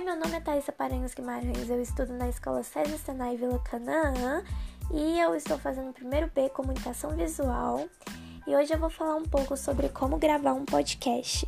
[0.00, 4.42] meu nome é Thaisa Paranhos Guimarães, eu estudo na Escola César Senai Vila Canaã
[4.90, 7.86] e eu estou fazendo o primeiro B Comunicação Visual
[8.46, 11.46] e hoje eu vou falar um pouco sobre como gravar um podcast.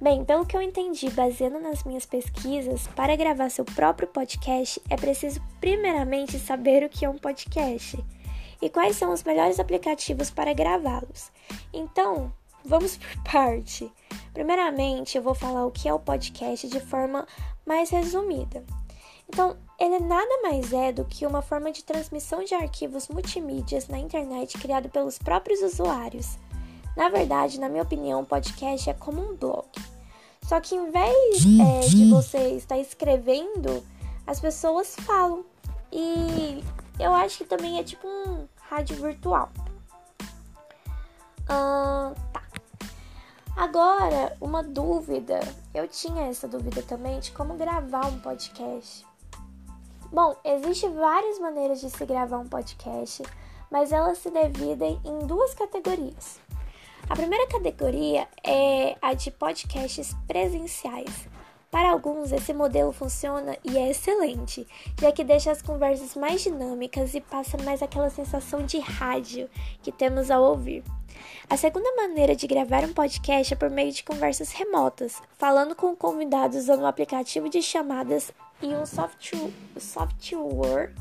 [0.00, 4.96] Bem, pelo que eu entendi, baseando nas minhas pesquisas, para gravar seu próprio podcast é
[4.96, 8.04] preciso primeiramente saber o que é um podcast
[8.60, 11.30] e quais são os melhores aplicativos para gravá-los.
[11.72, 12.32] Então,
[12.64, 13.90] vamos por parte.
[14.32, 17.26] Primeiramente, eu vou falar o que é o podcast de forma
[17.66, 18.64] mais resumida.
[19.28, 23.98] Então, ele nada mais é do que uma forma de transmissão de arquivos multimídias na
[23.98, 26.36] internet criado pelos próprios usuários.
[26.96, 29.68] Na verdade, na minha opinião, o podcast é como um blog.
[30.42, 33.84] Só que em vez é, de você estar escrevendo,
[34.26, 35.44] as pessoas falam.
[35.92, 36.62] E
[36.98, 39.48] eu acho que também é tipo um rádio virtual.
[41.46, 42.12] Tá.
[43.60, 45.38] Agora, uma dúvida.
[45.74, 49.04] Eu tinha essa dúvida também de como gravar um podcast.
[50.10, 53.22] Bom, existem várias maneiras de se gravar um podcast,
[53.70, 56.40] mas elas se dividem em duas categorias.
[57.06, 61.28] A primeira categoria é a de podcasts presenciais.
[61.70, 64.66] Para alguns, esse modelo funciona e é excelente,
[65.00, 69.48] já que deixa as conversas mais dinâmicas e passa mais aquela sensação de rádio
[69.80, 70.82] que temos ao ouvir.
[71.48, 75.94] A segunda maneira de gravar um podcast é por meio de conversas remotas, falando com
[75.94, 80.92] convidados usando um aplicativo de chamadas e um software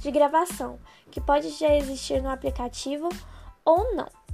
[0.00, 3.08] de gravação, que pode já existir no aplicativo
[3.64, 4.25] ou não.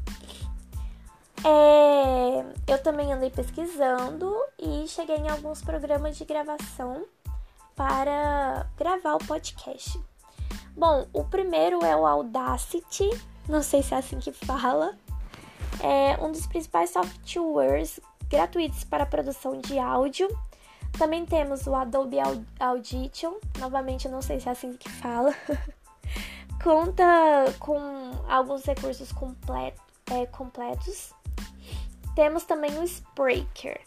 [1.45, 7.05] É, eu também andei pesquisando e cheguei em alguns programas de gravação
[7.75, 10.01] para gravar o podcast.
[10.77, 13.11] Bom, o primeiro é o Audacity,
[13.49, 14.97] não sei se é assim que fala,
[15.81, 17.99] é um dos principais softwares
[18.29, 20.29] gratuitos para produção de áudio.
[20.97, 22.19] Também temos o Adobe
[22.61, 25.35] Audition, novamente não sei se é assim que fala.
[26.63, 27.05] Conta
[27.59, 27.79] com
[28.29, 29.75] alguns recursos complet
[30.11, 31.13] é, completos.
[32.15, 33.81] Temos também o Spreaker,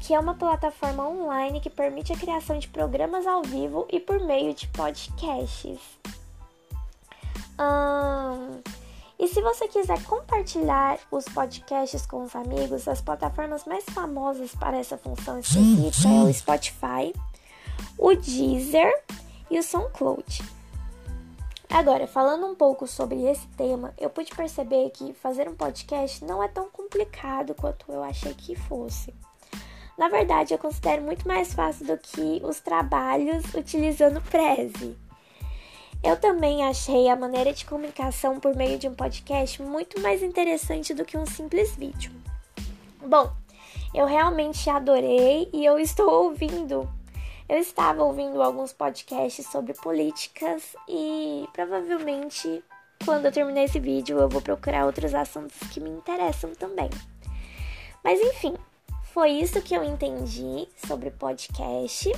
[0.00, 4.20] que é uma plataforma online que permite a criação de programas ao vivo e por
[4.20, 5.80] meio de podcasts.
[7.58, 8.60] Hum,
[9.18, 14.76] e se você quiser compartilhar os podcasts com os amigos, as plataformas mais famosas para
[14.76, 17.14] essa função específica é o Spotify,
[17.98, 18.92] o Deezer
[19.50, 20.55] e o SoundCloud.
[21.76, 26.42] Agora, falando um pouco sobre esse tema, eu pude perceber que fazer um podcast não
[26.42, 29.12] é tão complicado quanto eu achei que fosse.
[29.98, 34.96] Na verdade, eu considero muito mais fácil do que os trabalhos utilizando Prezi.
[36.02, 40.94] Eu também achei a maneira de comunicação por meio de um podcast muito mais interessante
[40.94, 42.10] do que um simples vídeo.
[43.06, 43.30] Bom,
[43.92, 46.88] eu realmente adorei e eu estou ouvindo.
[47.48, 52.62] Eu estava ouvindo alguns podcasts sobre políticas e provavelmente
[53.04, 56.90] quando eu terminar esse vídeo eu vou procurar outros assuntos que me interessam também.
[58.02, 58.56] Mas enfim,
[59.12, 62.12] foi isso que eu entendi sobre podcast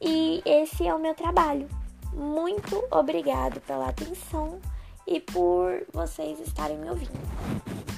[0.00, 1.68] e esse é o meu trabalho.
[2.14, 4.58] Muito obrigado pela atenção
[5.06, 7.97] e por vocês estarem me ouvindo.